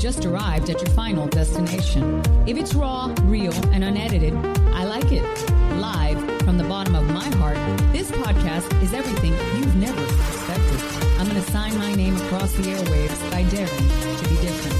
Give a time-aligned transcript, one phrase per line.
[0.00, 2.22] just arrived at your final destination.
[2.46, 4.34] If it's raw, real, and unedited,
[4.74, 5.22] I like it.
[5.76, 6.29] Live
[7.40, 7.56] heart,
[7.90, 10.78] this podcast is everything you've never expected.
[11.18, 13.88] I'm going to sign my name across the airwaves by daring
[14.18, 14.76] to be different.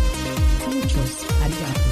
[0.74, 1.90] Muchos arigato.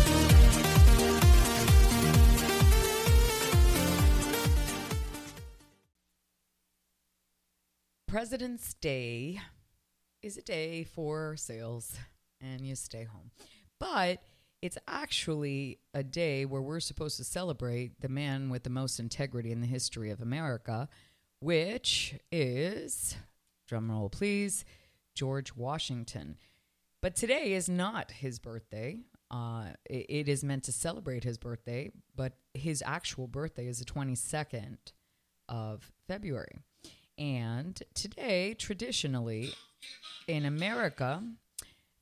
[8.07, 9.41] President's Day
[10.23, 11.97] is a day for sales
[12.43, 13.31] and you stay home.
[13.81, 14.23] But
[14.61, 19.53] it's actually a day where we're supposed to celebrate the man with the most integrity
[19.53, 20.89] in the history of America,
[21.41, 23.17] which is,
[23.71, 24.65] drumroll please,
[25.15, 26.37] George Washington.
[27.01, 28.99] But today is not his birthday.
[29.31, 33.85] Uh, it, it is meant to celebrate his birthday, but his actual birthday is the
[33.85, 34.79] 22nd
[35.49, 36.59] of February.
[37.17, 39.53] And today, traditionally,
[40.27, 41.23] in America,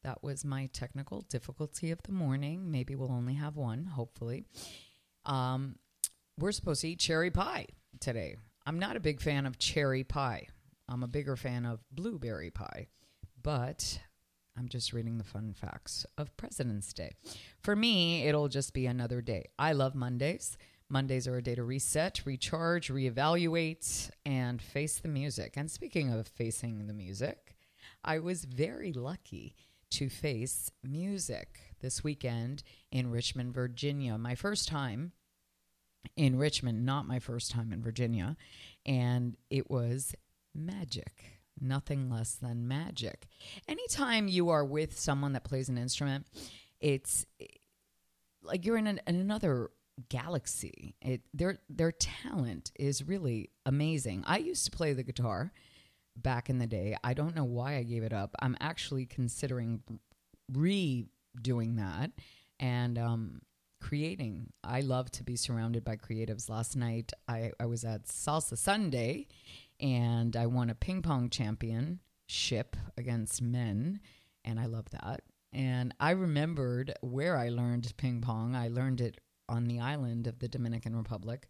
[0.07, 2.71] that was my technical difficulty of the morning.
[2.71, 4.45] Maybe we'll only have one, hopefully.
[5.25, 5.75] Um,
[6.39, 7.67] we're supposed to eat cherry pie
[7.99, 8.37] today.
[8.65, 10.47] I'm not a big fan of cherry pie.
[10.89, 12.87] I'm a bigger fan of blueberry pie.
[13.43, 13.99] But
[14.57, 17.11] I'm just reading the fun facts of President's Day.
[17.65, 19.47] For me, it'll just be another day.
[19.59, 20.57] I love Mondays.
[20.89, 25.55] Mondays are a day to reset, recharge, reevaluate, and face the music.
[25.57, 27.57] And speaking of facing the music,
[28.05, 29.57] I was very lucky
[29.91, 34.19] to face music this weekend in Richmond, Virginia.
[34.19, 35.13] My first time
[36.17, 38.37] in Richmond, not my first time in Virginia.
[38.85, 40.15] And it was
[40.55, 43.27] magic, nothing less than magic.
[43.69, 46.27] Anytime you are with someone that plays an instrument,
[46.81, 47.27] it's
[48.43, 49.71] like you're in, an, in another
[50.09, 50.95] galaxy.
[51.01, 54.25] It their their talent is really amazing.
[54.27, 55.53] I used to play the guitar
[56.17, 56.97] back in the day.
[57.05, 58.35] I don't know why I gave it up.
[58.41, 59.83] I'm actually considering
[60.53, 62.11] redoing that
[62.59, 63.43] and um,
[63.81, 64.53] creating.
[64.65, 66.49] I love to be surrounded by creatives.
[66.49, 69.27] Last night I, I was at Salsa Sunday
[69.81, 74.01] and I won a ping pong championship against men,
[74.45, 75.23] and I love that.
[75.53, 78.57] And I remembered where I learned ping pong.
[78.57, 81.49] I learned it on the island of the Dominican Republic,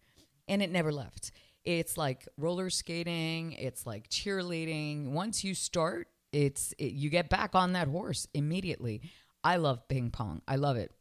[0.48, 1.31] and it never left.
[1.66, 5.10] It's like roller skating, it's like cheerleading.
[5.10, 9.03] Once you start, it's it, you get back on that horse immediately.
[9.44, 10.43] I love ping pong.
[10.49, 10.93] I love it.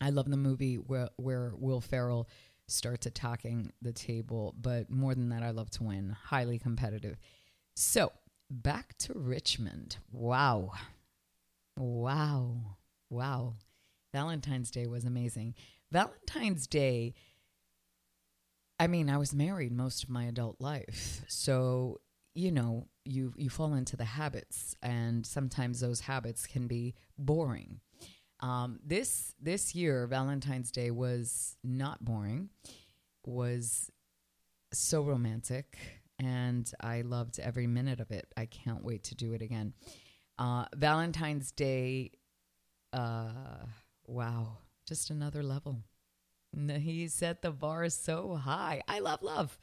[0.00, 2.28] I love the movie where where Will Ferrell
[2.68, 6.16] starts attacking the table, but more than that, I love to win.
[6.24, 7.16] Highly competitive.
[7.76, 8.12] So
[8.50, 9.98] back to Richmond.
[10.10, 10.72] Wow.
[11.78, 12.76] Wow.
[13.08, 13.54] Wow.
[14.12, 15.54] Valentine's Day was amazing.
[15.92, 17.14] Valentine's Day,
[18.78, 21.24] I mean, I was married most of my adult life.
[21.28, 22.00] So,
[22.34, 27.80] you know, you you fall into the habits and sometimes those habits can be boring.
[28.40, 32.50] Um, this this year, Valentine's Day was not boring,
[33.24, 33.90] was
[34.72, 35.78] so romantic,
[36.18, 38.26] and I loved every minute of it.
[38.36, 39.72] I can't wait to do it again.
[40.38, 42.10] Uh, Valentine's Day,
[42.92, 43.64] uh,
[44.06, 45.82] wow, just another level.
[46.56, 48.82] He set the bar so high.
[48.88, 49.58] I love love.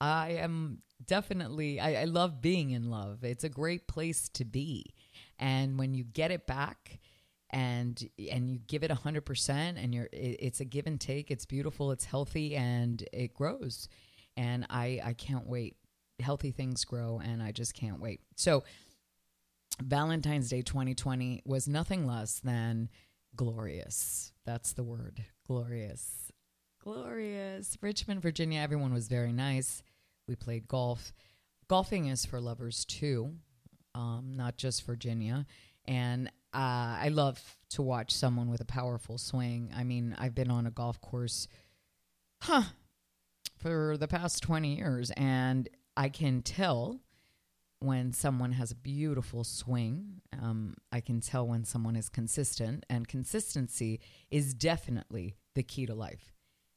[0.00, 3.22] I am definitely, I, I love being in love.
[3.22, 4.94] It's a great place to be.
[5.38, 6.98] And when you get it back,
[7.52, 11.44] and and you give it 100% and you're it, it's a give and take it's
[11.44, 13.88] beautiful it's healthy and it grows
[14.36, 15.76] and i i can't wait
[16.20, 18.64] healthy things grow and i just can't wait so
[19.82, 22.88] valentine's day 2020 was nothing less than
[23.36, 26.21] glorious that's the word glorious
[26.82, 27.78] glorious.
[27.80, 29.82] Richmond virginia everyone was very nice.
[30.28, 31.12] We played golf.
[31.68, 33.36] Golfing is for lovers too
[33.94, 35.46] um, not just virginia.
[35.86, 37.40] And uh, I love
[37.70, 39.72] to watch someone with a powerful swing.
[39.74, 41.48] I mean, I've been on a golf course,
[42.42, 42.62] huh,
[43.58, 47.00] for the past 20 years, and I can tell
[47.80, 50.20] when someone has a beautiful swing.
[50.40, 55.94] Um, I can tell when someone is consistent, and consistency is definitely the key to
[55.94, 56.31] life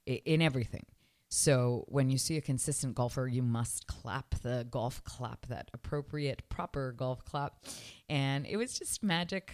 [0.06, 0.86] in everything.
[1.30, 6.48] So when you see a consistent golfer, you must clap the golf clap, that appropriate,
[6.50, 7.66] proper golf clap.
[8.08, 9.52] And it was just magic,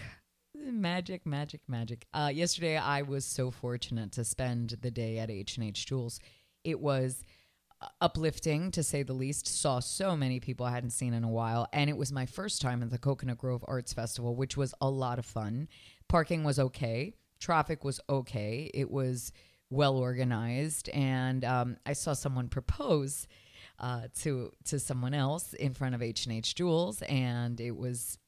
[0.54, 2.06] magic, magic, magic.
[2.14, 6.20] Uh, yesterday, I was so fortunate to spend the day at H and H Jewels.
[6.64, 7.24] It was
[8.00, 9.48] uplifting to say the least.
[9.48, 11.68] Saw so many people I hadn't seen in a while.
[11.74, 14.90] And it was my first time at the Coconut Grove Arts Festival, which was a
[14.90, 15.68] lot of fun.
[16.08, 18.70] Parking was okay, traffic was okay.
[18.74, 19.32] It was
[19.72, 20.90] well organized.
[20.90, 23.28] And um, I saw someone propose.
[23.80, 28.20] Uh, to to someone else in front of H and H Jewels, and it was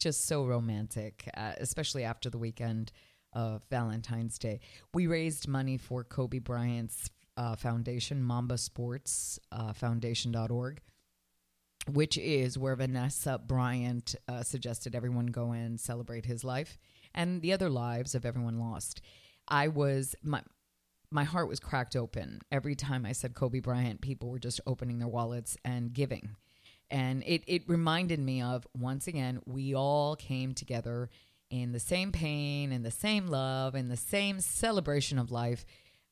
[0.00, 2.90] just so romantic, uh, especially after the weekend
[3.32, 4.58] of Valentine's Day.
[4.92, 10.80] We raised money for Kobe Bryant's uh, foundation, Mamba Sports uh, Foundation.org,
[11.92, 16.78] which is where Vanessa Bryant uh, suggested everyone go and celebrate his life
[17.14, 19.00] and the other lives of everyone lost.
[19.46, 20.42] I was my
[21.10, 24.00] my heart was cracked open every time I said Kobe Bryant.
[24.00, 26.36] People were just opening their wallets and giving,
[26.90, 31.08] and it it reminded me of once again we all came together
[31.50, 35.64] in the same pain and the same love and the same celebration of life.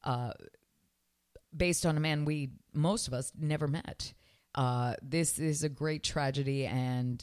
[0.02, 0.32] Uh,
[1.54, 4.12] based on a man we most of us never met.
[4.54, 7.22] Uh, this is a great tragedy, and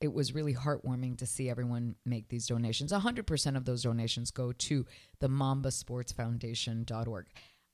[0.00, 2.92] it was really heartwarming to see everyone make these donations.
[2.92, 4.86] 100% of those donations go to
[5.20, 7.26] the Mamba Sports Foundation.org.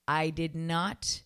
[0.09, 1.23] I did not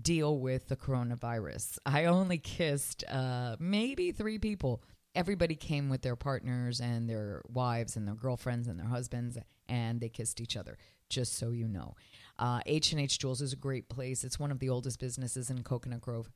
[0.00, 1.78] deal with the coronavirus.
[1.86, 4.82] I only kissed uh, maybe three people.
[5.14, 9.38] Everybody came with their partners and their wives and their girlfriends and their husbands,
[9.68, 10.78] and they kissed each other,
[11.08, 11.96] just so you know.
[12.38, 14.22] Uh, H&H Jewels is a great place.
[14.22, 16.30] It's one of the oldest businesses in Coconut Grove.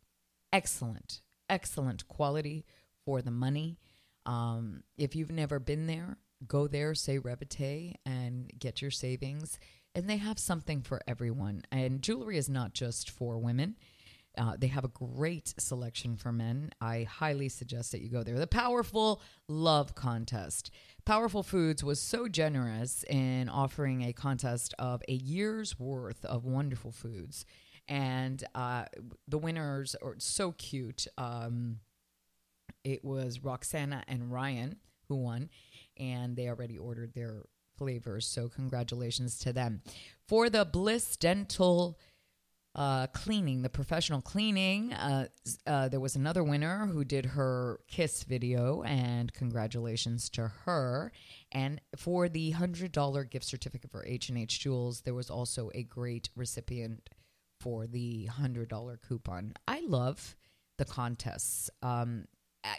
[0.52, 2.64] Excellent, excellent quality
[3.04, 3.78] for the money.
[4.26, 9.58] Um, if you've never been there, go there, say Revite, and get your savings.
[9.94, 11.62] And they have something for everyone.
[11.70, 13.76] And jewelry is not just for women.
[14.36, 16.70] Uh, they have a great selection for men.
[16.80, 18.38] I highly suggest that you go there.
[18.38, 20.72] The Powerful Love Contest.
[21.04, 26.90] Powerful Foods was so generous in offering a contest of a year's worth of wonderful
[26.90, 27.44] foods.
[27.86, 28.86] And uh,
[29.28, 31.06] the winners are so cute.
[31.16, 31.78] Um,
[32.82, 34.76] it was Roxana and Ryan
[35.08, 35.50] who won,
[35.96, 37.42] and they already ordered their
[37.76, 38.26] flavors.
[38.26, 39.82] So, congratulations to them.
[40.26, 41.98] For the Bliss Dental
[42.76, 44.92] uh, cleaning, the professional cleaning.
[44.92, 45.26] Uh,
[45.66, 51.12] uh, there was another winner who did her kiss video, and congratulations to her.
[51.52, 55.70] And for the hundred dollar gift certificate for H and H Jewels, there was also
[55.74, 57.10] a great recipient
[57.60, 59.54] for the hundred dollar coupon.
[59.68, 60.34] I love
[60.76, 61.70] the contests.
[61.80, 62.24] Um,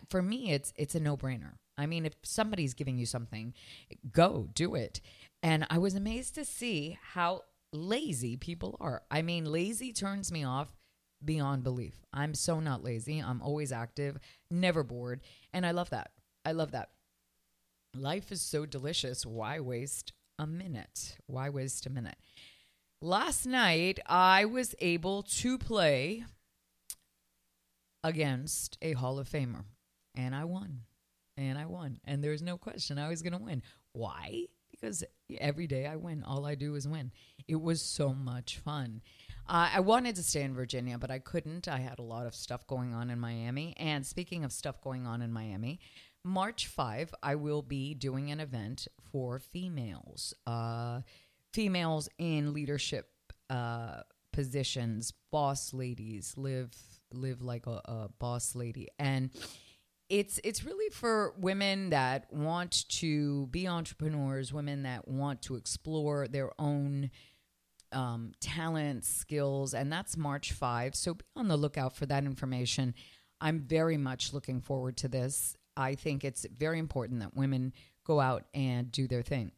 [0.09, 1.53] for me, it's it's a no brainer.
[1.77, 3.53] I mean, if somebody's giving you something,
[4.11, 5.01] go do it.
[5.43, 7.41] And I was amazed to see how
[7.73, 9.03] lazy people are.
[9.11, 10.69] I mean, lazy turns me off
[11.23, 12.05] beyond belief.
[12.13, 13.19] I'm so not lazy.
[13.19, 14.17] I'm always active,
[14.49, 15.21] never bored.
[15.53, 16.11] And I love that.
[16.45, 16.89] I love that.
[17.93, 19.25] Life is so delicious.
[19.25, 21.17] Why waste a minute?
[21.27, 22.17] Why waste a minute?
[23.01, 26.23] Last night, I was able to play
[28.03, 29.63] against a Hall of Famer,
[30.15, 30.81] and I won.
[31.37, 31.99] And I won.
[32.05, 33.61] And there's no question I was going to win.
[33.93, 34.45] Why?
[34.75, 35.03] because
[35.39, 36.23] every day I win.
[36.23, 37.11] All I do is win.
[37.47, 39.01] It was so much fun.
[39.47, 41.67] Uh, I wanted to stay in Virginia, but I couldn't.
[41.67, 43.75] I had a lot of stuff going on in Miami.
[43.77, 45.79] And speaking of stuff going on in Miami,
[46.23, 51.01] March 5, I will be doing an event for females, uh,
[51.53, 53.09] females in leadership
[53.49, 54.01] uh,
[54.33, 56.73] positions, boss ladies, live
[57.13, 59.29] live like a, a boss lady, and
[60.09, 66.27] it's it's really for women that want to be entrepreneurs, women that want to explore
[66.27, 67.09] their own
[67.91, 70.95] um, talents, skills, and that's March 5.
[70.95, 72.93] So be on the lookout for that information.
[73.41, 75.55] I'm very much looking forward to this.
[75.77, 77.73] I think it's very important that women
[78.05, 79.51] go out and do their thing.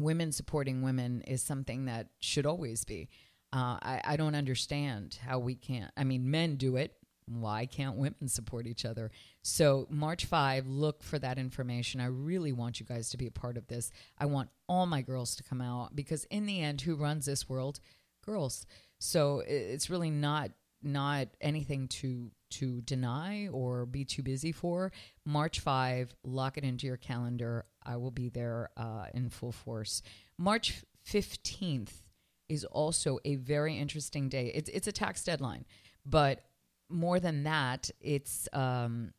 [0.00, 3.08] Women supporting women is something that should always be.
[3.52, 5.92] Uh, I, I don't understand how we can't.
[5.96, 9.10] I mean, men do it why can't women support each other?
[9.42, 12.00] So, March 5, look for that information.
[12.00, 13.90] I really want you guys to be a part of this.
[14.18, 17.48] I want all my girls to come out because, in the end, who runs this
[17.48, 17.80] world?
[18.24, 18.66] Girls.
[18.98, 20.50] So, it's really not
[20.86, 24.92] not anything to to deny or be too busy for.
[25.24, 27.64] March 5, lock it into your calendar.
[27.82, 30.02] I will be there uh, in full force.
[30.38, 32.02] March 15th
[32.48, 34.52] is also a very interesting day.
[34.54, 35.64] It's it's a tax deadline,
[36.06, 36.44] but
[36.88, 39.12] more than that, it's um,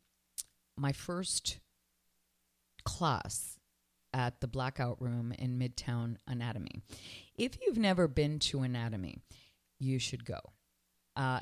[0.78, 1.60] my first
[2.84, 3.60] class
[4.14, 6.82] at the Blackout Room in Midtown Anatomy.
[7.36, 9.18] If you've never been to Anatomy,
[9.80, 10.40] you should go.
[11.16, 11.42] Uh,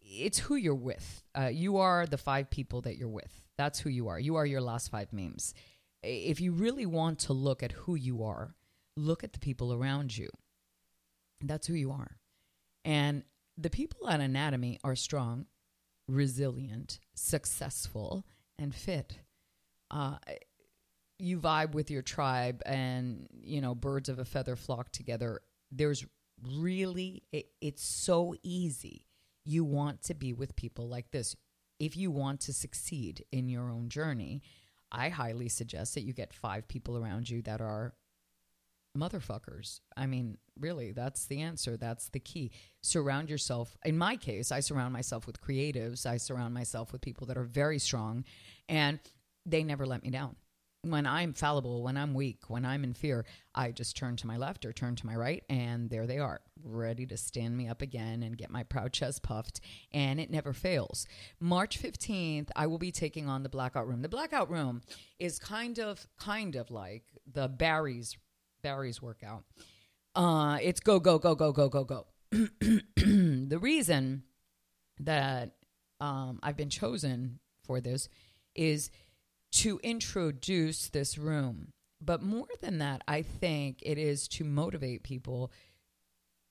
[0.00, 1.22] it's who you're with.
[1.38, 3.42] Uh, you are the five people that you're with.
[3.56, 4.18] That's who you are.
[4.18, 5.54] You are your last five memes.
[6.02, 8.54] If you really want to look at who you are,
[8.96, 10.28] look at the people around you.
[11.40, 12.16] That's who you are.
[12.84, 13.22] And
[13.56, 15.46] the people at Anatomy are strong,
[16.08, 18.26] resilient, successful,
[18.58, 19.18] and fit.
[19.90, 20.16] Uh,
[21.18, 25.40] you vibe with your tribe, and you know birds of a feather flock together.
[25.70, 26.04] There's
[26.42, 29.06] really it, it's so easy.
[29.44, 31.36] You want to be with people like this
[31.78, 34.42] if you want to succeed in your own journey.
[34.90, 37.94] I highly suggest that you get five people around you that are
[38.96, 39.80] motherfuckers.
[39.96, 41.76] I mean, really, that's the answer.
[41.76, 42.52] That's the key.
[42.82, 43.76] Surround yourself.
[43.84, 46.06] In my case, I surround myself with creatives.
[46.06, 48.24] I surround myself with people that are very strong
[48.68, 48.98] and
[49.46, 50.36] they never let me down.
[50.82, 53.24] When I'm fallible, when I'm weak, when I'm in fear,
[53.54, 56.42] I just turn to my left or turn to my right, and there they are,
[56.62, 59.62] ready to stand me up again and get my proud chest puffed.
[59.92, 61.06] And it never fails.
[61.40, 64.02] March 15th, I will be taking on the Blackout Room.
[64.02, 64.82] The Blackout Room
[65.18, 68.14] is kind of, kind of like the Barry's
[68.64, 69.44] Barry's workout.
[70.16, 72.06] Uh, it's go, go, go, go, go, go, go.
[72.30, 74.24] the reason
[74.98, 75.52] that
[76.00, 78.08] um, I've been chosen for this
[78.56, 78.90] is
[79.52, 81.72] to introduce this room.
[82.00, 85.52] But more than that, I think it is to motivate people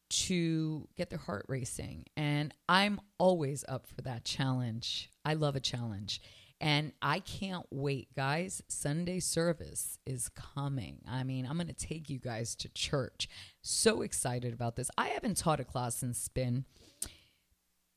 [0.10, 2.06] to get their heart racing.
[2.16, 5.10] And I'm always up for that challenge.
[5.26, 6.22] I love a challenge.
[6.64, 8.64] And I can't wait, guys.
[8.70, 11.02] Sunday service is coming.
[11.06, 13.28] I mean, I'm going to take you guys to church.
[13.62, 14.90] So excited about this.
[14.98, 16.64] I haven't taught a class in spin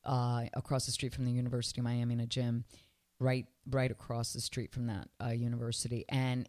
[0.04, 2.64] uh, across the street from the University of Miami in a gym,
[3.20, 6.04] right, right across the street from that uh, university.
[6.08, 6.48] And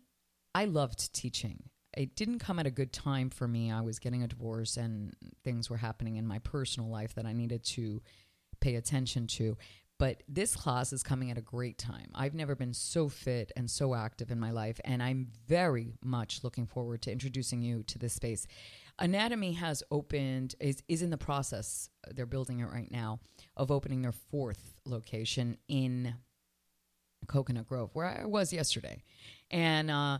[0.55, 1.69] I loved teaching.
[1.95, 3.71] It didn't come at a good time for me.
[3.71, 7.33] I was getting a divorce and things were happening in my personal life that I
[7.33, 8.01] needed to
[8.59, 9.55] pay attention to.
[9.99, 12.11] But this class is coming at a great time.
[12.13, 16.43] I've never been so fit and so active in my life, and I'm very much
[16.43, 18.45] looking forward to introducing you to this space.
[18.99, 23.19] Anatomy has opened, is, is in the process, they're building it right now,
[23.55, 26.15] of opening their fourth location in
[27.27, 29.03] Coconut Grove, where I was yesterday.
[29.49, 30.19] And uh,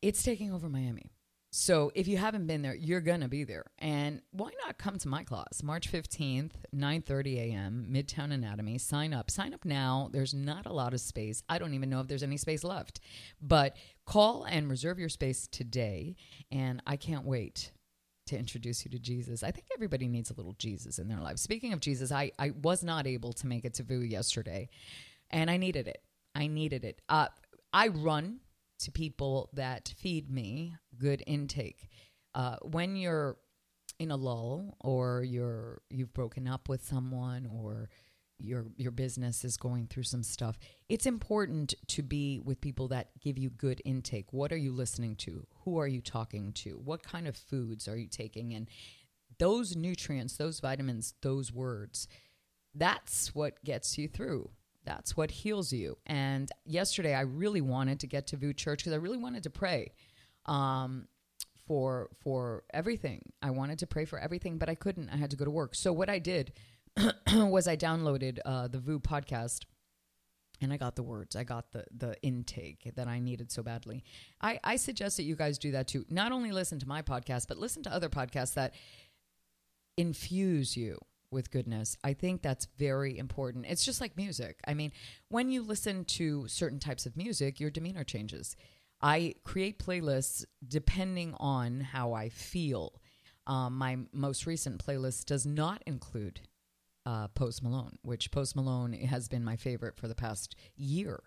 [0.00, 1.12] it's taking over Miami.
[1.54, 3.66] So if you haven't been there, you're gonna be there.
[3.78, 8.78] And why not come to my class, March 15th, 9:30 a.m., Midtown Anatomy.
[8.78, 9.30] Sign up.
[9.30, 10.08] Sign up now.
[10.12, 11.42] There's not a lot of space.
[11.50, 13.00] I don't even know if there's any space left.
[13.38, 16.16] But call and reserve your space today.
[16.50, 17.72] And I can't wait
[18.28, 19.42] to introduce you to Jesus.
[19.42, 21.36] I think everybody needs a little Jesus in their life.
[21.36, 24.70] Speaking of Jesus, I, I was not able to make it to Vous yesterday,
[25.28, 26.02] and I needed it.
[26.34, 27.02] I needed it.
[27.10, 27.28] Uh,
[27.74, 28.40] I run
[28.82, 31.88] to people that feed me good intake.
[32.34, 33.36] Uh, when you're
[33.98, 37.88] in a lull or you're you've broken up with someone or
[38.38, 40.58] your your business is going through some stuff
[40.88, 44.32] it's important to be with people that give you good intake.
[44.32, 45.46] What are you listening to?
[45.64, 46.70] Who are you talking to?
[46.84, 48.54] What kind of foods are you taking?
[48.54, 48.68] And
[49.38, 52.08] those nutrients those vitamins those words
[52.74, 54.50] that's what gets you through
[54.84, 55.96] that's what heals you.
[56.06, 59.50] And yesterday, I really wanted to get to Vous Church because I really wanted to
[59.50, 59.92] pray
[60.46, 61.06] um,
[61.66, 63.32] for for everything.
[63.40, 65.10] I wanted to pray for everything, but I couldn't.
[65.10, 65.74] I had to go to work.
[65.74, 66.52] So what I did
[67.34, 69.64] was I downloaded uh, the Vous podcast.
[70.60, 71.34] And I got the words.
[71.34, 74.04] I got the the intake that I needed so badly.
[74.40, 76.04] I, I suggest that you guys do that too.
[76.08, 78.74] Not only listen to my podcast, but listen to other podcasts that
[79.96, 80.98] infuse you
[81.32, 81.96] with goodness.
[82.04, 83.66] I think that's very important.
[83.68, 84.60] It's just like music.
[84.66, 84.92] I mean,
[85.28, 88.56] when you listen to certain types of music, your demeanor changes.
[89.00, 93.00] I create playlists depending on how I feel.
[93.46, 96.40] Um, my most recent playlist does not include
[97.04, 101.20] uh, Post Malone, which Post Malone has been my favorite for the past year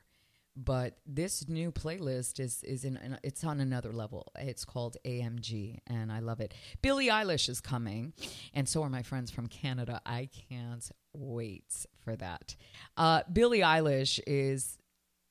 [0.55, 4.31] but this new playlist is is in it's on another level.
[4.39, 6.53] It's called AMG, and I love it.
[6.81, 8.13] Billie Eilish is coming,
[8.53, 10.01] and so are my friends from Canada.
[10.05, 12.55] I can't wait for that.
[12.95, 14.77] Uh, Billie Eilish is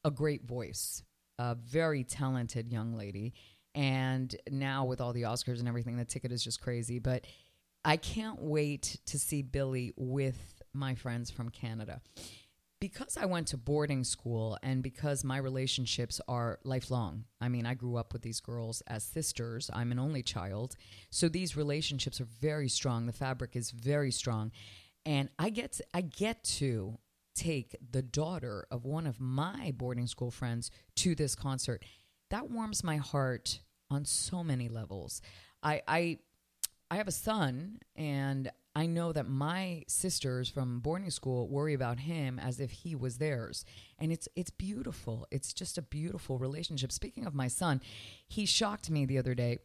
[0.05, 1.03] a great voice,
[1.39, 3.33] a very talented young lady,
[3.75, 6.99] and now with all the Oscars and everything, the ticket is just crazy.
[6.99, 7.27] But
[7.83, 12.01] I can't wait to see Billie with my friends from Canada
[12.89, 17.73] because I went to boarding school and because my relationships are lifelong, I mean, I
[17.73, 19.71] grew up with these girls as sisters.
[19.73, 20.77] I'm an only child.
[21.09, 23.07] So these relationships are very strong.
[23.07, 24.53] The fabric is very strong.
[25.07, 26.99] And I get to, I get to
[27.35, 31.83] take the daughter of one of my boarding school friends to this concert.
[32.29, 33.61] That warms my heart
[33.91, 35.23] on so many levels.
[35.63, 36.19] I I
[36.91, 42.01] I have a son and I know that my sisters from boarding school worry about
[42.01, 43.65] him as if he was theirs.
[43.99, 45.27] And it's it's beautiful.
[45.31, 46.91] It's just a beautiful relationship.
[46.91, 47.81] Speaking of my son,
[48.27, 49.59] he shocked me the other day.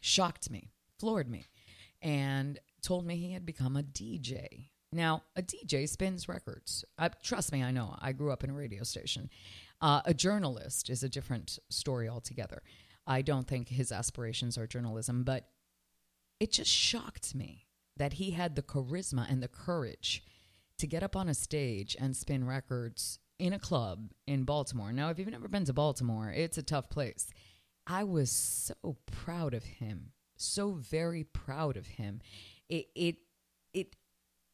[0.00, 1.46] Shocked me, floored me.
[2.00, 4.68] And told me he had become a DJ.
[4.90, 6.84] Now, a DJ spins records.
[6.98, 7.96] Uh, trust me, I know.
[8.00, 9.28] I grew up in a radio station.
[9.82, 12.62] Uh, a journalist is a different story altogether.
[13.06, 15.48] I don't think his aspirations are journalism, but
[16.40, 17.66] it just shocked me
[17.96, 20.22] that he had the charisma and the courage
[20.78, 24.92] to get up on a stage and spin records in a club in Baltimore.
[24.92, 27.28] Now, if you've never been to Baltimore, it's a tough place.
[27.86, 32.20] I was so proud of him, so very proud of him.
[32.68, 33.16] It it
[33.72, 33.96] it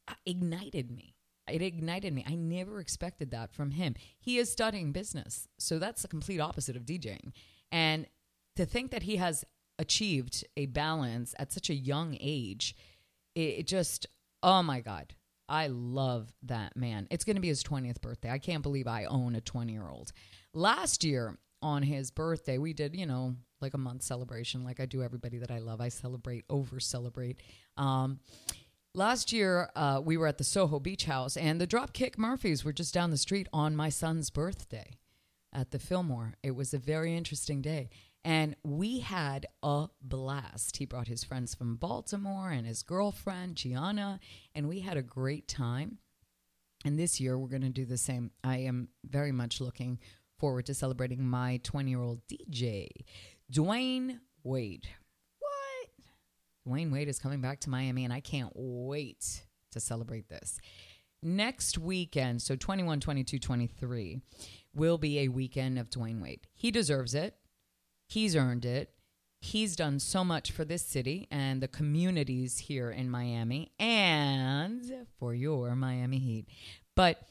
[0.07, 1.17] uh, ignited me.
[1.51, 2.25] It ignited me.
[2.27, 3.95] I never expected that from him.
[4.19, 7.33] He is studying business, so that's the complete opposite of DJing.
[7.73, 8.07] And
[8.57, 9.45] to think that he has
[9.79, 12.77] achieved a balance at such a young age,
[13.35, 14.07] it, it just
[14.43, 15.15] oh my god.
[15.49, 17.07] I love that man.
[17.11, 18.31] It's going to be his 20th birthday.
[18.31, 20.13] I can't believe I own a 20 year old.
[20.55, 24.87] Last year on his birthday, we did, you know, like a month celebration, like I
[24.87, 25.81] do everybody that I love.
[25.81, 27.43] I celebrate, over celebrate.
[27.77, 28.21] Um,
[28.95, 32.73] last year, uh, we were at the Soho Beach House, and the Dropkick Murphys were
[32.73, 34.99] just down the street on my son's birthday
[35.53, 36.35] at the Fillmore.
[36.43, 37.89] It was a very interesting day.
[38.25, 40.79] And we had a blast.
[40.79, 44.19] He brought his friends from Baltimore and his girlfriend, Gianna,
[44.55, 45.99] and we had a great time.
[46.87, 48.31] And this year, we're going to do the same.
[48.43, 49.99] I am very much looking
[50.39, 52.89] forward to celebrating my 20 year old DJ,
[53.53, 54.89] Dwyane Wade.
[55.39, 55.91] What?
[56.67, 60.59] Dwyane Wade is coming back to Miami, and I can't wait to celebrate this.
[61.23, 64.21] Next weekend, so 21, 22, 23,
[64.75, 66.47] will be a weekend of Dwyane Wade.
[66.55, 67.37] He deserves it.
[68.15, 68.91] He's earned it.
[69.41, 75.35] He's done so much for this city and the communities here in Miami and for
[75.35, 76.47] your Miami Heat.
[76.95, 77.27] But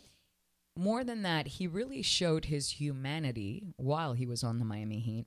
[0.78, 5.26] more than that, he really showed his humanity while he was on the Miami Heat.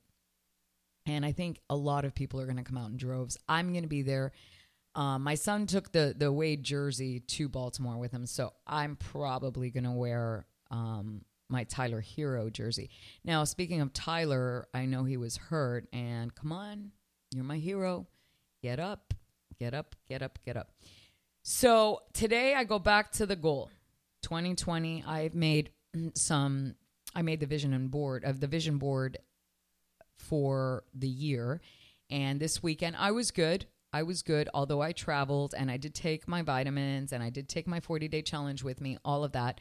[1.07, 3.39] And I think a lot of people are going to come out in droves.
[3.49, 4.33] I'm going to be there.
[4.95, 9.71] Um, my son took the the Wade jersey to Baltimore with him, so I'm probably
[9.71, 12.91] going to wear um, my Tyler Herro jersey.
[13.25, 16.93] Now, speaking of Tyler, I know he was hurt, and come on,
[17.33, 18.07] you're my hero.
[18.63, 19.15] Get up,
[19.59, 20.71] get up, get up, get up.
[21.43, 23.71] So today I go back to the goal.
[24.23, 25.71] 2020, I've made
[26.15, 26.75] some.
[27.15, 29.19] I made the vision and board of the vision board
[30.19, 31.61] for the year,
[32.11, 33.67] and this weekend I was good.
[33.93, 37.49] I was good, although I traveled and I did take my vitamins and I did
[37.49, 39.59] take my 40 day challenge with me, all of that.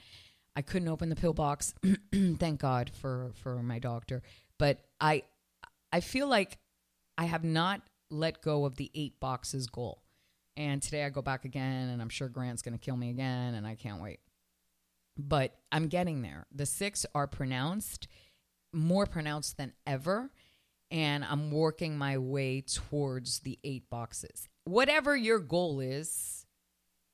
[0.56, 1.74] I couldn't open the pill box.
[2.14, 4.24] Thank God for for my doctor.
[4.58, 5.24] But I
[5.92, 6.58] I feel like
[7.18, 10.02] I have not let go of the eight boxes goal.
[10.58, 13.56] And today I go back again and I'm sure Grant's going to kill me again
[13.56, 14.20] and I can't wait.
[15.18, 16.46] But I'm getting there.
[16.54, 18.08] The 6 are pronounced
[18.74, 20.30] more pronounced than ever
[20.92, 24.50] and I'm working my way towards the 8 boxes.
[24.66, 26.46] Whatever your goal is,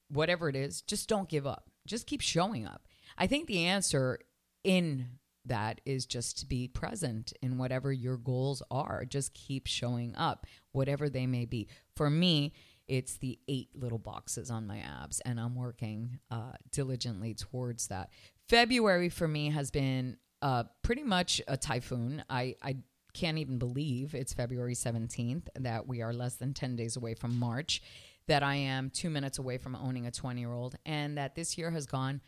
[0.09, 1.69] whatever it is, just don't give up.
[1.87, 2.87] Just keep showing up
[3.21, 4.17] I think the answer
[4.63, 5.05] in
[5.45, 9.05] that is just to be present in whatever your goals are.
[9.05, 11.67] Just keep showing up, whatever they may be.
[11.95, 12.51] For me,
[12.87, 18.09] it's the eight little boxes on my abs, and I'm working uh, diligently towards that.
[18.49, 22.23] February for me has been uh, pretty much a typhoon.
[22.27, 22.77] I, I
[23.13, 27.37] can't even believe it's February 17th, that we are less than 10 days away from
[27.37, 27.83] March,
[28.27, 31.55] that I am two minutes away from owning a 20 year old, and that this
[31.55, 32.19] year has gone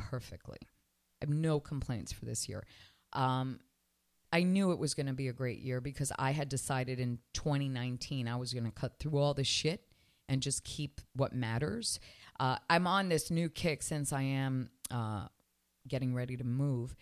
[0.00, 0.58] perfectly.
[0.62, 2.64] I have no complaints for this year.
[3.12, 3.60] Um,
[4.32, 7.18] I knew it was going to be a great year because I had decided in
[7.34, 9.84] 2019 I was going to cut through all the shit
[10.28, 11.98] and just keep what matters.
[12.38, 15.26] Uh, I'm on this new kick since I am uh,
[15.88, 16.94] getting ready to move.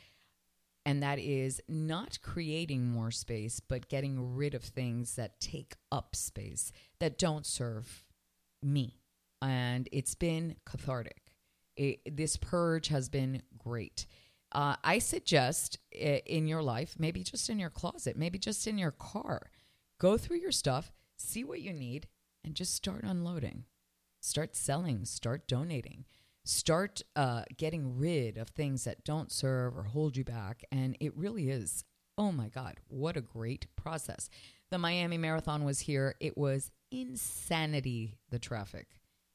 [0.87, 6.17] And that is not creating more space, but getting rid of things that take up
[6.17, 8.07] space that don't serve
[8.63, 8.99] me.
[9.43, 11.28] And it's been cathartic
[11.79, 14.07] it, this purge has been great.
[14.53, 18.91] Uh, I suggest in your life, maybe just in your closet, maybe just in your
[18.91, 19.51] car,
[19.99, 22.09] go through your stuff, see what you need,
[22.45, 23.65] and just start unloading.
[24.21, 26.05] Start selling, start donating,
[26.45, 30.65] start uh, getting rid of things that don't serve or hold you back.
[30.73, 31.85] And it really is,
[32.17, 34.29] oh my God, what a great process.
[34.71, 36.17] The Miami Marathon was here.
[36.21, 38.89] It was insanity, the traffic.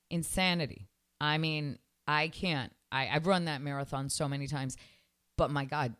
[0.09, 0.89] Insanity.
[1.21, 2.71] I mean, I can't.
[2.91, 4.77] I, I've run that marathon so many times,
[5.37, 5.95] but my God,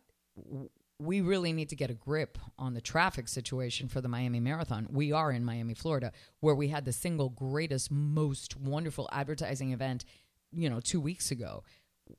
[0.98, 4.86] we really need to get a grip on the traffic situation for the Miami Marathon.
[4.90, 10.04] We are in Miami, Florida, where we had the single greatest, most wonderful advertising event,
[10.52, 11.64] you know, two weeks ago.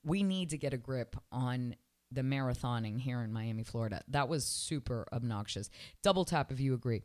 [0.03, 1.75] We need to get a grip on
[2.11, 4.01] the marathoning here in Miami, Florida.
[4.09, 5.69] That was super obnoxious.
[6.03, 7.03] Double tap if you agree.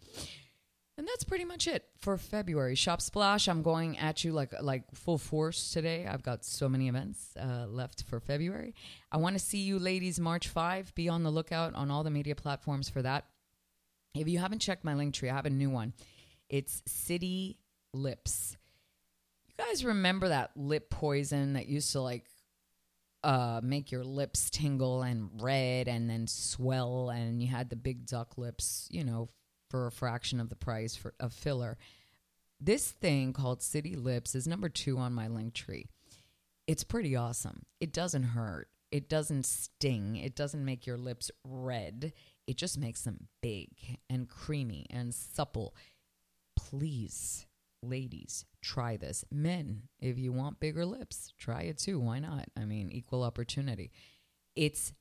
[1.01, 2.75] And that's pretty much it for February.
[2.75, 6.07] Shop Splash, I'm going at you like like full force today.
[6.07, 8.75] I've got so many events uh, left for February.
[9.11, 10.95] I want to see you ladies March 5.
[10.95, 13.25] Be on the lookout on all the media platforms for that.
[14.15, 15.95] If you haven't checked my link tree, I have a new one.
[16.51, 17.61] It's City
[17.95, 18.59] Lips.
[19.49, 22.27] You guys remember that lip poison that used to like
[23.25, 28.05] uh, make your lips tingle and red and then swell, and you had the big
[28.05, 29.31] duck lips, you know,
[29.71, 31.79] for a fraction of the price for of filler.
[32.61, 35.87] This thing called City Lips is number two on my link tree.
[36.67, 37.63] It's pretty awesome.
[37.81, 38.69] It doesn't hurt.
[38.91, 40.17] It doesn't sting.
[40.17, 42.13] It doesn't make your lips red.
[42.47, 43.69] It just makes them big
[44.11, 45.75] and creamy and supple.
[46.57, 47.47] Please,
[47.83, 49.25] ladies, try this.
[49.31, 51.99] Men, if you want bigger lips, try it too.
[51.99, 52.47] Why not?
[52.57, 53.91] I mean, equal opportunity.
[54.55, 54.93] It's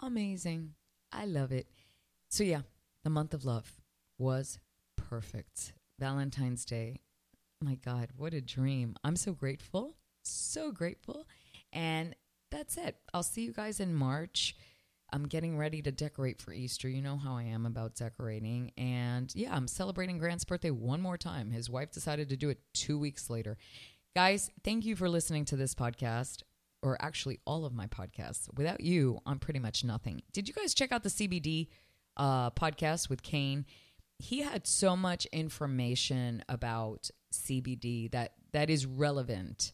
[0.00, 0.74] amazing.
[1.12, 1.68] I love it.
[2.28, 2.62] So, yeah,
[3.04, 3.72] the month of love
[4.18, 4.58] was
[4.96, 5.72] perfect.
[5.98, 7.00] Valentine's Day.
[7.62, 8.96] My God, what a dream.
[9.02, 9.96] I'm so grateful.
[10.24, 11.26] So grateful.
[11.72, 12.14] And
[12.50, 12.96] that's it.
[13.14, 14.56] I'll see you guys in March.
[15.12, 16.88] I'm getting ready to decorate for Easter.
[16.88, 18.72] You know how I am about decorating.
[18.76, 21.50] And yeah, I'm celebrating Grant's birthday one more time.
[21.50, 23.56] His wife decided to do it two weeks later.
[24.14, 26.42] Guys, thank you for listening to this podcast,
[26.82, 28.48] or actually all of my podcasts.
[28.56, 30.22] Without you, I'm pretty much nothing.
[30.32, 31.68] Did you guys check out the CBD
[32.16, 33.66] uh, podcast with Kane?
[34.18, 39.72] He had so much information about CBD that that is relevant.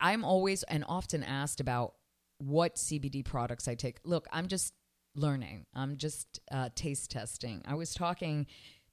[0.00, 1.94] I'm always and often asked about
[2.38, 3.98] what CBD products I take.
[4.04, 4.72] Look, I'm just
[5.14, 5.66] learning.
[5.74, 7.62] I'm just uh, taste testing.
[7.66, 8.46] I was talking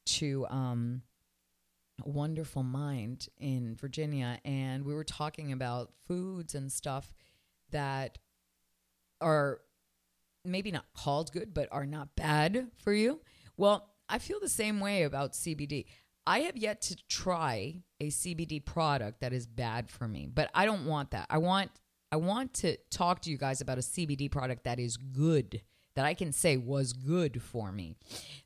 [0.06, 1.02] to um,
[2.04, 7.14] Wonderful Mind in Virginia, and we were talking about foods and stuff
[7.72, 8.18] that
[9.22, 9.62] are
[10.44, 13.22] maybe not called good, but are not bad for you.
[13.56, 15.86] Well, I feel the same way about CBD.
[16.26, 20.66] I have yet to try a CBD product that is bad for me, but I
[20.66, 21.28] don't want that.
[21.30, 21.72] I want
[22.12, 25.62] I want to talk to you guys about a CBD product that is good,
[25.96, 27.96] that I can say was good for me.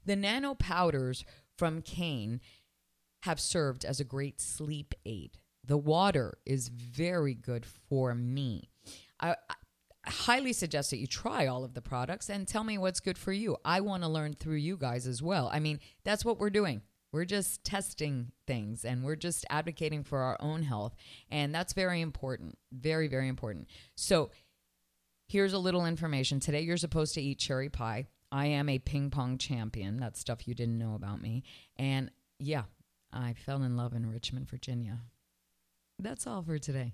[0.05, 1.23] The nano powders
[1.57, 2.41] from Kane
[3.23, 5.37] have served as a great sleep aid.
[5.63, 8.71] The water is very good for me.
[9.19, 9.35] I,
[10.05, 13.31] highly suggest that you try all of the products and tell me what's good for
[13.31, 13.57] you.
[13.63, 15.49] I want to learn through you guys as well.
[15.51, 16.81] I mean, that's what we're doing.
[17.11, 20.95] We're just testing things and we're just advocating for our own health.
[21.29, 22.57] And that's very important.
[22.71, 23.67] Very, very important.
[23.95, 24.31] So,
[25.27, 26.39] here's a little information.
[26.39, 28.07] Today, you're supposed to eat cherry pie.
[28.31, 29.97] I am a ping pong champion.
[29.97, 31.43] That's stuff you didn't know about me.
[31.77, 32.63] And yeah,
[33.11, 34.99] I fell in love in Richmond, Virginia.
[35.99, 36.93] That's all for today.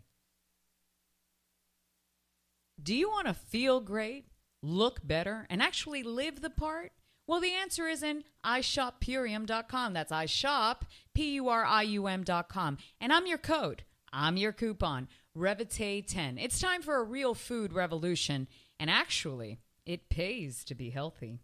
[2.81, 4.27] Do you want to feel great,
[4.61, 6.91] look better, and actually live the part?
[7.25, 9.93] Well, the answer is in ishoppurium.com.
[9.93, 10.81] That's ishop,
[11.13, 12.77] P U R I U M.com.
[13.01, 16.41] And I'm your code, I'm your coupon, Revite10.
[16.41, 18.47] It's time for a real food revolution.
[18.79, 21.39] And actually, it pays to be healthy.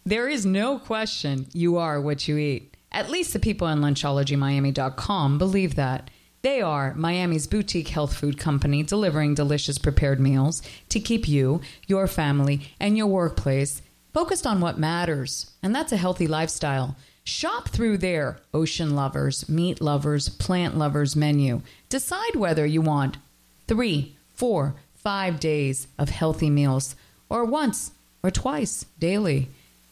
[0.05, 2.77] There is no question you are what you eat.
[2.91, 6.11] At least the people on lunchologymiami.com believe that.
[6.43, 12.07] They are Miami's boutique health food company delivering delicious prepared meals to keep you, your
[12.07, 13.83] family, and your workplace
[14.15, 16.97] focused on what matters, and that's a healthy lifestyle.
[17.29, 21.61] Shop through their ocean lovers, meat lovers, plant lovers menu.
[21.91, 23.19] Decide whether you want
[23.67, 26.97] three, four, five days of healthy meals,
[27.29, 29.51] or once or twice daily.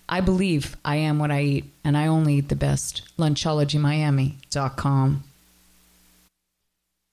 [0.08, 3.02] I believe I am what I eat, and I only eat the best.
[3.18, 5.24] LunchologyMiami.com.